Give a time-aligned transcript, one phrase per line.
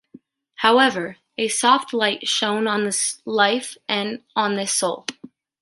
[0.55, 5.05] However, a soft light shown on this life and on this soul.